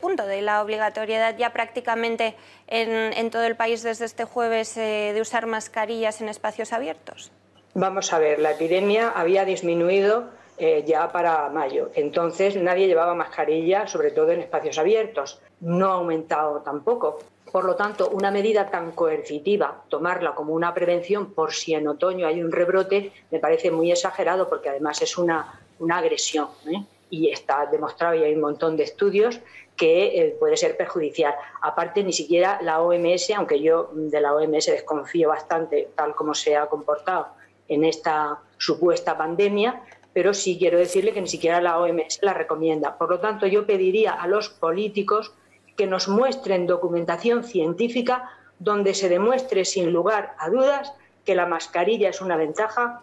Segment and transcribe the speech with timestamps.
[0.00, 2.34] Punto de la obligatoriedad ya prácticamente
[2.66, 7.30] en, todo el país desde este jueves eh, de usar mascarillas en espacios abiertos.
[7.74, 11.90] Vamos a ver, la epidemia había disminuido eh, ya para mayo.
[11.94, 15.40] Entonces nadie llevaba mascarilla, sobre todo en espacios abiertos.
[15.60, 17.18] No ha aumentado tampoco.
[17.50, 22.26] Por lo tanto, una medida tan coercitiva, tomarla como una prevención por si en otoño
[22.26, 26.48] hay un rebrote, me parece muy exagerado porque además es una, una agresión.
[26.66, 26.82] ¿eh?
[27.14, 29.38] Y está demostrado y hay un montón de estudios
[29.76, 31.34] que eh, puede ser perjudicial.
[31.62, 36.56] Aparte, ni siquiera la OMS, aunque yo de la OMS desconfío bastante tal como se
[36.56, 37.28] ha comportado
[37.68, 42.98] en esta supuesta pandemia, pero sí quiero decirle que ni siquiera la OMS la recomienda.
[42.98, 45.32] Por lo tanto, yo pediría a los políticos
[45.76, 50.92] que nos muestren documentación científica donde se demuestre sin lugar a dudas
[51.24, 53.02] que la mascarilla es una ventaja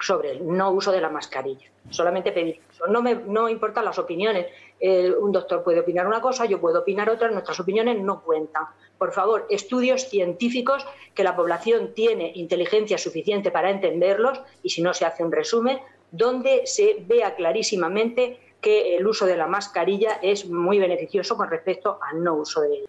[0.00, 1.66] sobre el no uso de la mascarilla.
[1.90, 4.46] Solamente pedir No me no importan las opiniones.
[4.80, 8.64] un doctor puede opinar una cosa, yo puedo opinar otra, nuestras opiniones no cuentan.
[8.96, 14.92] Por favor, estudios científicos que la población tiene inteligencia suficiente para entenderlos y si no
[14.94, 15.78] se hace un resumen,
[16.10, 21.98] donde se vea clarísimamente que el uso de la mascarilla es muy beneficioso con respecto
[22.02, 22.88] al no uso de ella.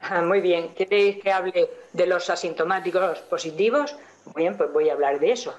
[0.00, 3.96] Ah, muy bien, ¿queréis que hable de los asintomáticos positivos?
[4.26, 5.54] Muy bien, pues voy a hablar de eso.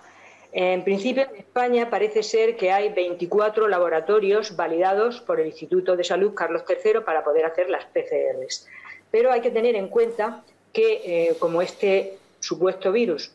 [0.60, 6.04] En principio, en España parece ser que hay 24 laboratorios validados por el Instituto de
[6.04, 8.68] Salud Carlos III para poder hacer las PCRs.
[9.12, 13.32] Pero hay que tener en cuenta que, eh, como este supuesto virus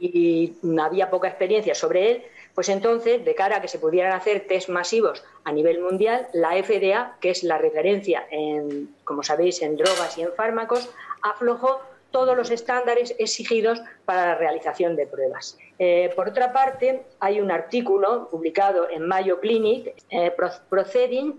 [0.00, 2.22] y había poca experiencia sobre él,
[2.54, 6.52] pues entonces, de cara a que se pudieran hacer test masivos a nivel mundial, la
[6.52, 10.88] FDA, que es la referencia, en, como sabéis, en drogas y en fármacos,
[11.20, 15.58] aflojó todos los estándares exigidos para la realización de pruebas.
[15.78, 20.32] Eh, por otra parte, hay un artículo publicado en Mayo Clinic, eh,
[20.68, 21.34] Proceeding,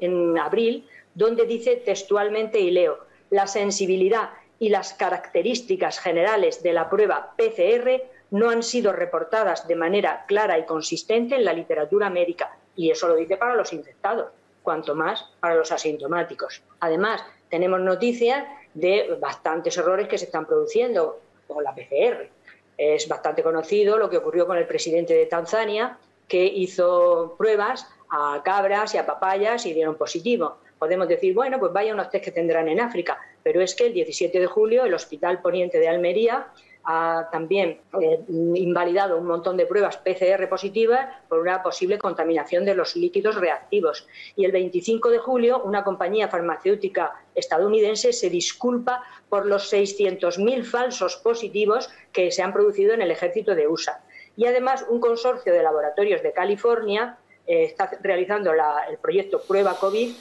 [0.00, 2.98] en abril, donde dice textualmente, y leo,
[3.30, 9.76] la sensibilidad y las características generales de la prueba PCR no han sido reportadas de
[9.76, 12.56] manera clara y consistente en la literatura médica.
[12.76, 14.30] Y eso lo dice para los infectados,
[14.62, 16.62] cuanto más para los asintomáticos.
[16.80, 18.44] Además, tenemos noticias
[18.74, 22.28] de bastantes errores que se están produciendo con la PCR.
[22.76, 28.40] Es bastante conocido lo que ocurrió con el presidente de Tanzania, que hizo pruebas a
[28.44, 30.58] cabras y a papayas y dieron positivo.
[30.78, 33.92] Podemos decir, bueno, pues vaya unos test que tendrán en África, pero es que el
[33.92, 36.48] 17 de julio el Hospital Poniente de Almería
[36.84, 42.74] ha también eh, invalidado un montón de pruebas PCR positivas por una posible contaminación de
[42.74, 44.06] los líquidos reactivos.
[44.36, 51.16] Y el 25 de julio, una compañía farmacéutica estadounidense se disculpa por los 600.000 falsos
[51.16, 54.02] positivos que se han producido en el ejército de USA.
[54.36, 60.12] Y además, un consorcio de laboratorios de California eh, está realizando el proyecto Prueba COVID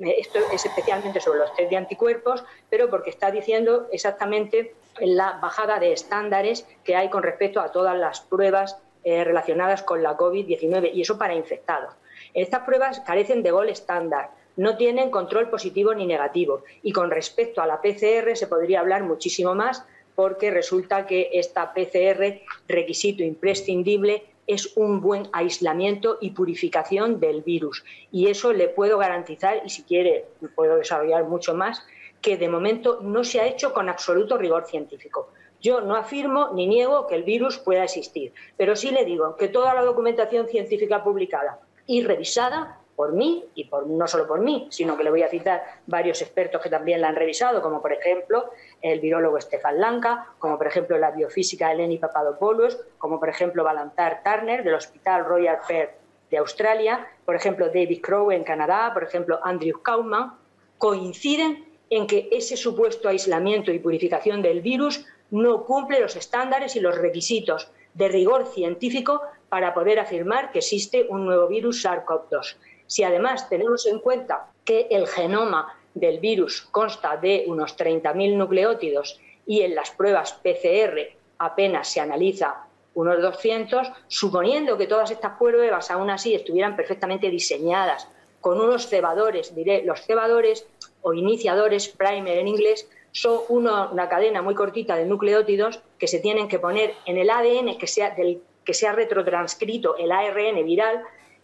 [0.00, 5.78] esto es especialmente sobre los test de anticuerpos, pero porque está diciendo exactamente la bajada
[5.78, 10.90] de estándares que hay con respecto a todas las pruebas eh, relacionadas con la COVID-19
[10.92, 11.94] y eso para infectados.
[12.34, 17.62] Estas pruebas carecen de gol estándar, no tienen control positivo ni negativo y con respecto
[17.62, 24.24] a la PCR se podría hablar muchísimo más porque resulta que esta PCR, requisito imprescindible,
[24.48, 27.84] es un buen aislamiento y purificación del virus.
[28.10, 30.24] Y eso le puedo garantizar, y si quiere
[30.56, 31.86] puedo desarrollar mucho más,
[32.20, 35.30] que de momento no se ha hecho con absoluto rigor científico.
[35.60, 39.48] Yo no afirmo ni niego que el virus pueda existir, pero sí le digo que
[39.48, 44.66] toda la documentación científica publicada y revisada por mí y por, no solo por mí,
[44.70, 47.92] sino que le voy a citar varios expertos que también la han revisado, como por
[47.92, 48.50] ejemplo
[48.82, 54.22] el virólogo Stefan Lanka, como por ejemplo la biofísica Eleni Papadopoulos, como por ejemplo Balantar
[54.24, 55.92] Turner del Hospital Royal Perth
[56.28, 60.34] de Australia, por ejemplo David Crowe en Canadá, por ejemplo Andrew Kauman,
[60.76, 66.80] coinciden en que ese supuesto aislamiento y purificación del virus no cumple los estándares y
[66.80, 72.56] los requisitos de rigor científico para poder afirmar que existe un nuevo virus SARS-CoV-2.
[72.86, 79.20] Si además tenemos en cuenta que el genoma del virus consta de unos 30.000 nucleótidos
[79.46, 82.64] y en las pruebas PCR apenas se analiza
[82.94, 88.08] unos 200, suponiendo que todas estas pruebas aún así estuvieran perfectamente diseñadas
[88.40, 89.54] con unos cebadores.
[89.54, 90.66] Diré, los cebadores
[91.02, 96.48] o iniciadores, primer en inglés, son una cadena muy cortita de nucleótidos que se tienen
[96.48, 101.02] que poner en el ADN que sea, que sea retrotranscrito el ARN viral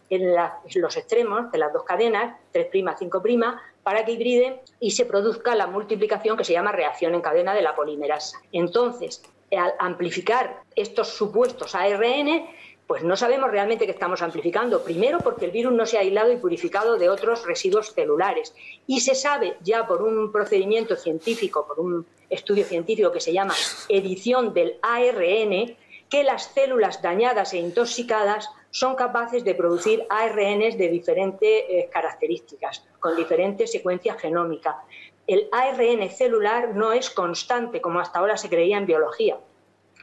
[0.09, 0.35] en,
[0.75, 5.67] los extremos de las dos cadenas, 3', 5', para que hibriden y se produzca la
[5.67, 8.39] multiplicación que se llama reacción en cadena de la polimerasa.
[8.51, 12.47] Entonces, al amplificar estos supuestos ARN,
[12.87, 14.83] pues no sabemos realmente qué estamos amplificando.
[14.83, 18.53] Primero, porque el virus no se ha aislado y purificado de otros residuos celulares.
[18.85, 23.55] Y se sabe ya por un procedimiento científico, por un estudio científico que se llama
[23.89, 25.75] edición del ARN,
[26.09, 32.85] que las células dañadas e intoxicadas son capaces de producir ARNs de diferentes eh, características,
[32.99, 34.75] con diferentes secuencias genómicas.
[35.25, 39.37] El ARN celular no es constante, como hasta ahora se creía en biología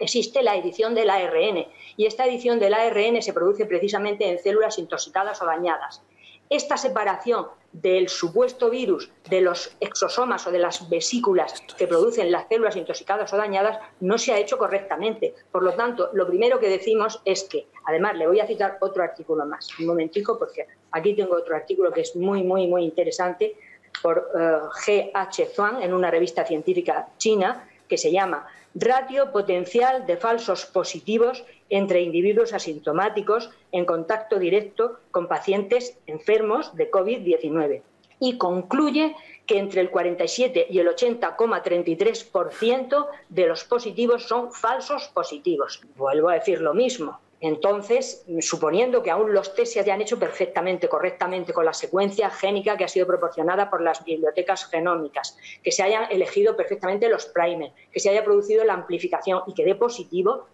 [0.01, 1.67] existe la edición del ARN
[1.97, 6.03] y esta edición del ARN se produce precisamente en células intoxicadas o dañadas.
[6.51, 12.47] Esta separación del supuesto virus de los exosomas o de las vesículas que producen las
[12.49, 15.35] células intoxicadas o dañadas no se ha hecho correctamente.
[15.51, 19.03] Por lo tanto, lo primero que decimos es que, además, le voy a citar otro
[19.03, 23.57] artículo más, un momentico, porque aquí tengo otro artículo que es muy, muy, muy interesante
[24.03, 25.11] por eh, G.
[25.15, 25.47] H.
[25.55, 32.01] Zhuang en una revista científica china que se llama ratio potencial de falsos positivos entre
[32.01, 37.83] individuos asintomáticos en contacto directo con pacientes enfermos de COVID-19
[38.21, 39.15] y concluye
[39.47, 45.81] que entre el 47 y el 80,33% de los positivos son falsos positivos.
[45.97, 47.19] Vuelvo a decir lo mismo.
[47.43, 52.77] Entonces, suponiendo que aún los test se hayan hecho perfectamente, correctamente, con la secuencia génica
[52.77, 57.73] que ha sido proporcionada por las bibliotecas genómicas, que se hayan elegido perfectamente los primers,
[57.93, 60.47] que se haya producido la amplificación y que dé positivo,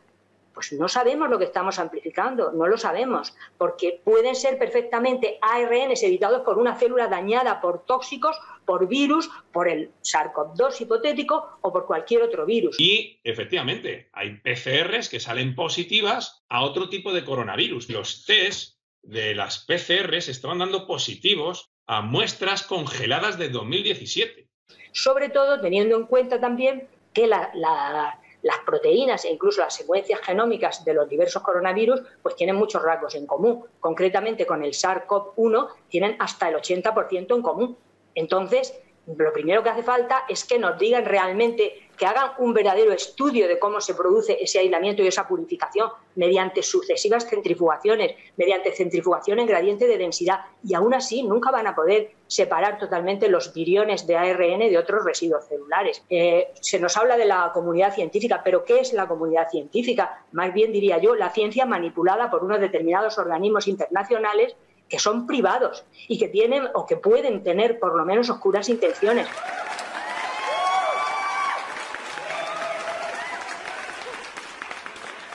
[0.58, 6.02] pues no sabemos lo que estamos amplificando, no lo sabemos, porque pueden ser perfectamente ARNs
[6.02, 11.86] evitados por una célula dañada por tóxicos, por virus, por el SARS-CoV-2 hipotético o por
[11.86, 12.74] cualquier otro virus.
[12.80, 17.88] Y efectivamente, hay PCRs que salen positivas a otro tipo de coronavirus.
[17.90, 24.48] Los test de las PCRs estaban dando positivos a muestras congeladas de 2017.
[24.90, 30.84] Sobre todo teniendo en cuenta también que la las proteínas e incluso las secuencias genómicas
[30.84, 33.64] de los diversos coronavirus pues tienen muchos rasgos en común.
[33.80, 37.76] Concretamente con el SARS-CoV-1 tienen hasta el 80% en común.
[38.14, 42.92] Entonces, lo primero que hace falta es que nos digan realmente que hagan un verdadero
[42.92, 49.40] estudio de cómo se produce ese aislamiento y esa purificación mediante sucesivas centrifugaciones, mediante centrifugación
[49.40, 50.40] en gradiente de densidad.
[50.64, 55.04] Y aún así nunca van a poder separar totalmente los viriones de ARN de otros
[55.04, 56.02] residuos celulares.
[56.08, 60.24] Eh, se nos habla de la comunidad científica, pero ¿qué es la comunidad científica?
[60.32, 64.54] Más bien diría yo, la ciencia manipulada por unos determinados organismos internacionales
[64.88, 69.26] que son privados y que tienen o que pueden tener por lo menos oscuras intenciones.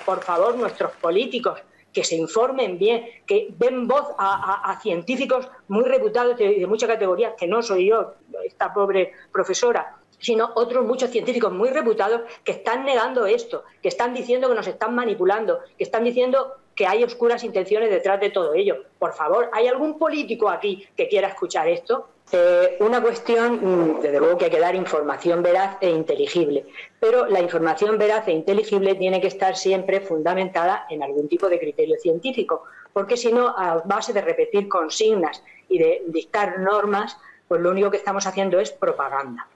[0.06, 1.60] Por favor, nuestros políticos
[1.92, 7.34] que se informen bien, que den voz a, científicos muy reputados de, de muchas categorías,
[7.38, 12.86] que no soy yo, esta pobre profesora, sino otros muchos científicos muy reputados que están
[12.86, 17.44] negando esto, que están diciendo que nos están manipulando, que están diciendo que hay oscuras
[17.44, 18.84] intenciones detrás de todo ello.
[18.98, 22.08] Por favor, ¿hay algún político aquí que quiera escuchar esto?
[22.32, 26.66] Eh, una cuestión, mm, desde luego que hay que dar información veraz e inteligible,
[27.00, 31.60] pero la información veraz e inteligible tiene que estar siempre fundamentada en algún tipo de
[31.60, 37.62] criterio científico, porque si no, a base de repetir consignas y de dictar normas, pues
[37.62, 39.48] lo único que estamos haciendo es propaganda.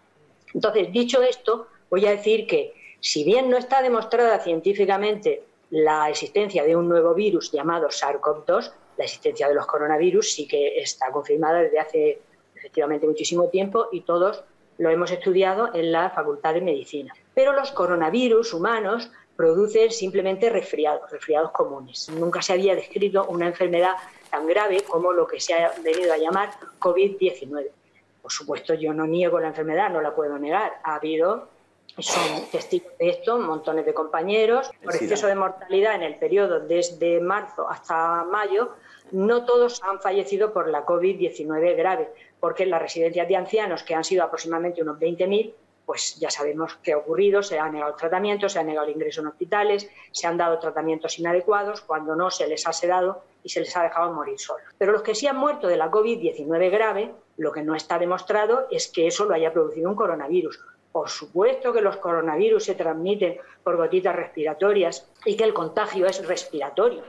[0.53, 6.63] Entonces, dicho esto, voy a decir que si bien no está demostrada científicamente la existencia
[6.63, 11.61] de un nuevo virus llamado SARS-CoV-2, la existencia de los coronavirus sí que está confirmada
[11.61, 12.21] desde hace
[12.67, 14.43] efectivamente muchísimo tiempo y todos
[14.77, 17.13] lo hemos estudiado en la Facultad de Medicina.
[17.33, 22.09] Pero los coronavirus humanos producen simplemente resfriados, resfriados comunes.
[22.09, 23.93] Nunca se había descrito una enfermedad
[24.29, 27.67] tan grave como lo que se ha venido a llamar COVID-19.
[28.21, 30.73] Por supuesto, yo no niego la enfermedad, no la puedo negar.
[30.83, 31.47] Ha habido
[31.99, 34.69] son testigos de esto montones de compañeros.
[34.83, 38.75] Por exceso de mortalidad en el periodo desde marzo hasta mayo,
[39.11, 42.09] no todos han fallecido por la COVID-19 grave,
[42.39, 45.53] porque en las residencias de ancianos, que han sido aproximadamente unos 20.000,
[45.87, 48.93] pues ya sabemos qué ha ocurrido, se ha negado el tratamiento, se ha negado el
[48.93, 53.47] ingreso en hospitales, se han dado tratamientos inadecuados, cuando no se les ha sedado y
[53.47, 54.67] se les ha dejado morir solos.
[54.77, 58.67] Pero los que sí han muerto de la COVID-19 grave, lo que no está demostrado
[58.69, 60.59] es que eso lo haya producido un coronavirus.
[60.91, 66.27] Por supuesto que los coronavirus se transmiten por gotitas respiratorias y que el contagio es
[66.27, 67.03] respiratorio,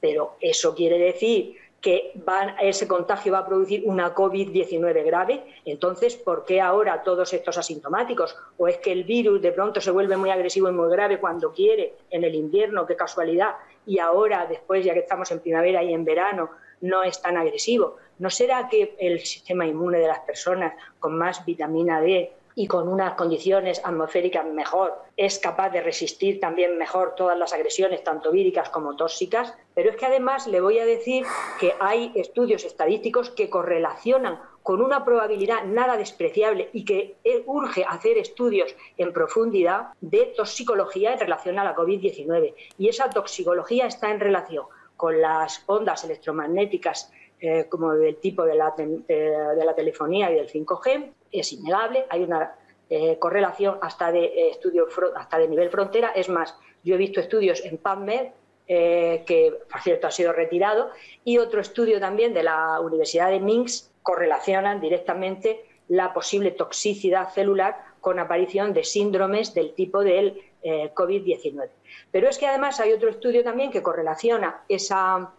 [0.00, 2.14] pero eso quiere decir que
[2.62, 5.42] ese contagio va a producir una COVID-19 grave.
[5.64, 8.36] Entonces, ¿por qué ahora todos estos asintomáticos?
[8.56, 11.52] ¿O es que el virus de pronto se vuelve muy agresivo y muy grave cuando
[11.52, 12.86] quiere en el invierno?
[12.86, 13.56] ¡Qué casualidad!
[13.84, 16.50] Y ahora, después, ya que estamos en primavera y en verano,
[16.82, 17.96] no es tan agresivo.
[18.20, 22.88] ¿No será que el sistema inmune de las personas con más vitamina D y con
[22.88, 28.70] unas condiciones atmosféricas mejor, es capaz de resistir también mejor todas las agresiones, tanto víricas
[28.70, 29.54] como tóxicas.
[29.74, 31.24] Pero es que además le voy a decir
[31.58, 37.16] que hay estudios estadísticos que correlacionan con una probabilidad nada despreciable y que
[37.46, 42.54] urge hacer estudios en profundidad de toxicología en relación a la COVID-19.
[42.78, 44.66] Y esa toxicología está en relación
[44.96, 47.10] con las ondas electromagnéticas
[47.44, 52.22] eh, como del tipo de la, de la telefonía y del 5G, es innegable, hay
[52.22, 52.54] una
[52.88, 56.12] eh, correlación hasta de eh, estudio hasta de nivel frontera.
[56.14, 58.28] Es más, yo he visto estudios en PubMed
[58.68, 60.90] que, por cierto, ha sido retirado,
[61.24, 67.76] y otro estudio también de la Universidad de Minsk correlacionan directamente la posible toxicidad celular
[68.00, 71.68] con aparición de síndromes del tipo del COVID-19.
[72.12, 75.32] Pero es que además hay otro estudio también que correlaciona esa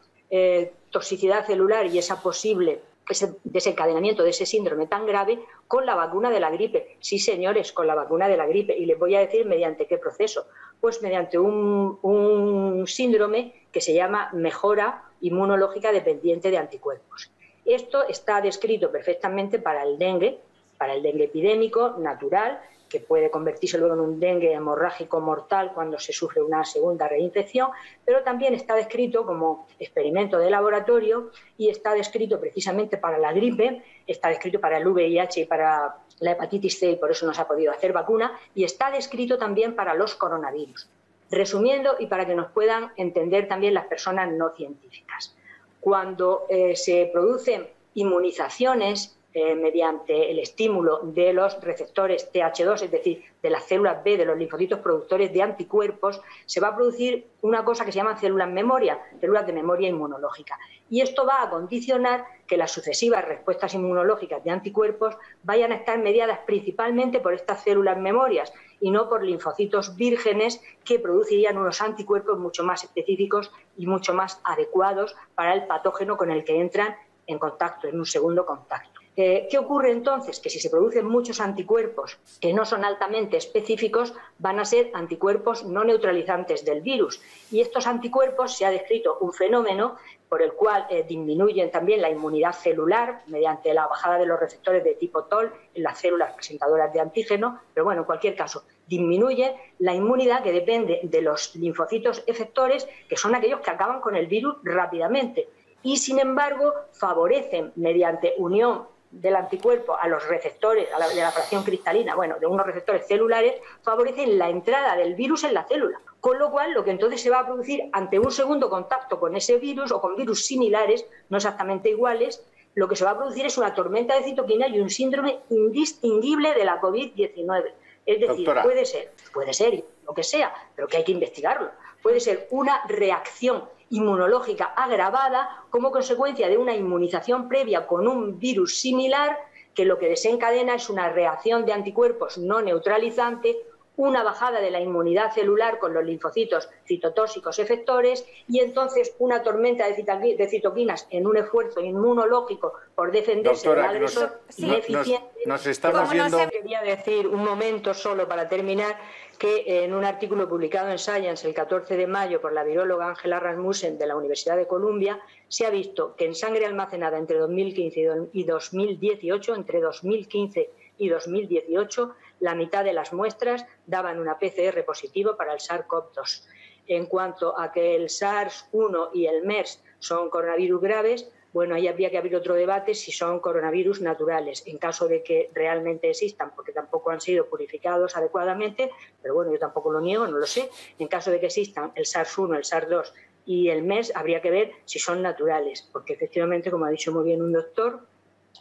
[0.89, 6.29] toxicidad celular y esa posible ese desencadenamiento de ese síndrome tan grave con la vacuna
[6.29, 6.97] de la gripe.
[6.99, 8.77] Sí, señores, con la vacuna de la gripe.
[8.77, 10.47] Y les voy a decir mediante qué proceso.
[10.79, 17.31] Pues mediante un, síndrome que se llama mejora inmunológica dependiente de anticuerpos.
[17.65, 20.39] Esto está descrito perfectamente para el dengue,
[20.77, 22.61] para el dengue epidémico natural,
[22.93, 27.71] que puede convertirse luego en un dengue hemorrágico mortal cuando se sufre una segunda reinfección,
[28.05, 33.81] pero también está descrito como experimento de laboratorio y está descrito precisamente para la gripe,
[34.05, 37.41] está descrito para el VIH y para la hepatitis C y por eso no se
[37.41, 40.87] ha podido hacer vacuna, y está descrito también para los coronavirus.
[41.31, 45.35] Resumiendo y para que nos puedan entender también las personas no científicas.
[45.79, 53.23] Cuando eh, se producen inmunizaciones eh, mediante el estímulo de los receptores TH2, es decir,
[53.41, 57.65] de las células B, de los linfocitos productores de anticuerpos, se va a producir una
[57.65, 60.59] cosa que se llama células memoria, células de memoria inmunológica.
[60.87, 65.97] Y esto va a condicionar que las sucesivas respuestas inmunológicas de anticuerpos vayan a estar
[65.97, 72.37] mediadas principalmente por estas células memorias y no por linfocitos vírgenes que producirían unos anticuerpos
[72.37, 77.39] mucho más específicos y mucho más adecuados para el patógeno con el que entran en
[77.39, 79.02] contacto, en un segundo contacto.
[79.15, 80.39] Eh, ¿Qué ocurre entonces?
[80.39, 85.65] Que si se producen muchos anticuerpos que no son altamente específicos, van a ser anticuerpos
[85.65, 87.21] no neutralizantes del virus.
[87.51, 89.97] Y estos anticuerpos se ha descrito un fenómeno
[90.29, 94.83] por el cual eh, disminuyen también la inmunidad celular mediante la bajada de los receptores
[94.83, 99.55] de tipo TOL en las células presentadoras de antígeno, pero bueno, en cualquier caso, disminuye
[99.77, 104.25] la inmunidad que depende de los linfocitos efectores, que son aquellos que acaban con el
[104.25, 105.49] virus rápidamente
[105.83, 112.15] y sin embargo favorecen mediante unión del anticuerpo a los receptores de la fracción cristalina,
[112.15, 113.53] bueno, de unos receptores celulares,
[113.83, 116.01] favorecen la entrada del virus en la célula.
[116.19, 119.35] Con lo cual, lo que entonces se va a producir ante un segundo contacto con
[119.35, 122.43] ese virus o con virus similares, no exactamente iguales,
[122.73, 126.55] lo que se va a producir es una tormenta de citoquina y un síndrome indistinguible
[126.55, 127.71] de la COVID-19.
[128.05, 131.69] Es decir, puede ser, puede ser lo que sea, pero que hay que investigarlo.
[132.01, 133.63] Puede ser una reacción
[133.93, 139.37] inmunológica agravada como consecuencia de una inmunización previa con un virus similar
[139.75, 143.57] que lo que desencadena es una reacción de anticuerpos no neutralizante,
[143.95, 149.87] una bajada de la inmunidad celular con los linfocitos citotóxicos efectores y entonces una tormenta
[149.87, 155.27] de, citoquinas en un esfuerzo inmunológico por defenderse del agresor ineficiente.
[155.45, 156.37] Nos, estamos viendo...
[156.49, 158.97] Quería decir un momento solo para terminar
[159.37, 163.39] que en un artículo publicado en Science el 14 de mayo por la viróloga Angela
[163.39, 168.29] Rasmussen de la Universidad de Columbia, se ha visto que en sangre almacenada entre 2015
[168.31, 175.35] y 2018, entre 2015 y 2018, la mitad de las muestras daban una PCR positivo
[175.35, 176.45] para el SARS-CoV-2.
[176.87, 182.09] En cuanto a que el SARS-1 y el MERS son coronavirus graves, bueno, ahí habría
[182.09, 186.73] que abrir otro debate si son coronavirus naturales, en caso de que realmente existan, porque
[186.73, 188.89] tampoco han sido purificados adecuadamente,
[189.21, 190.69] pero bueno, yo tampoco lo niego, no lo sé.
[190.97, 193.13] En caso de que existan el SARS-1, el SARS-2
[193.45, 197.23] y el MERS, habría que ver si son naturales, porque efectivamente, como ha dicho muy
[197.23, 198.01] bien un doctor,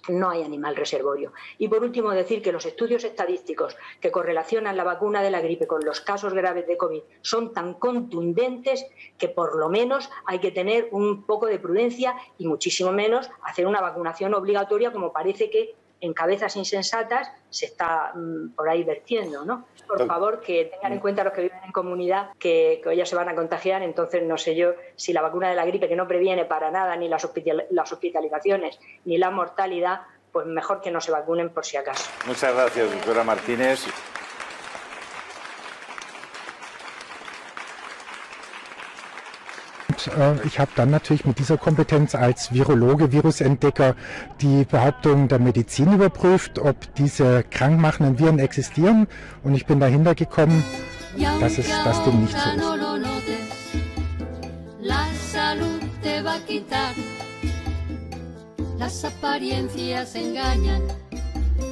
[0.08, 1.32] no hay animal reservorio.
[1.58, 5.66] Y por último, decir que los estudios estadísticos que correlacionan la vacuna de la gripe
[5.66, 8.86] con los casos graves de COVID son tan contundentes
[9.18, 13.66] que por lo menos hay que tener un poco de prudencia y muchísimo menos hacer
[13.66, 19.44] una vacunación obligatoria como parece que en cabezas insensatas se está mm, por ahí vertiendo,
[19.44, 19.66] ¿no?
[19.86, 23.14] Por favor, que tengan en cuenta los que viven en comunidad que, que ellos se
[23.14, 26.08] van a contagiar, entonces no sé yo si la vacuna de la gripe, que no
[26.08, 27.26] previene para nada ni las,
[27.70, 32.10] las hospitalizaciones ni la mortalidad, pues mejor que no se vacunen por si acaso.
[32.26, 33.86] Muchas gracias, doctora Martínez.
[40.06, 43.94] Äh, ich habe dann natürlich mit dieser Kompetenz als Virologe, Virusentdecker
[44.40, 49.06] die Behauptung der Medizin überprüft, ob diese krankmachenden Viren existieren.
[49.42, 50.64] Und ich bin dahinter gekommen,
[51.40, 52.64] dass es das dem nicht so ist.
[58.78, 60.82] Las apariencias engañan,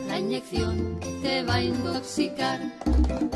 [0.06, 2.60] la inyección te va a intoxicar.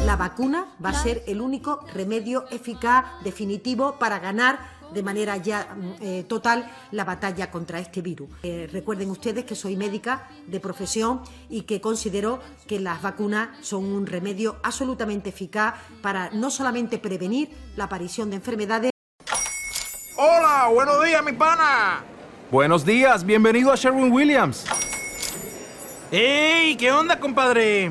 [0.07, 4.59] La vacuna va a ser el único remedio eficaz, definitivo, para ganar
[4.93, 8.29] de manera ya mm, eh, total la batalla contra este virus.
[8.43, 13.85] Eh, recuerden ustedes que soy médica de profesión y que considero que las vacunas son
[13.85, 18.91] un remedio absolutamente eficaz para no solamente prevenir la aparición de enfermedades.
[20.17, 22.05] Hola, buenos días, mi pana.
[22.51, 24.65] Buenos días, bienvenido a Sherwin Williams.
[26.13, 26.77] ¡Ey!
[26.77, 27.91] ¿Qué onda, compadre?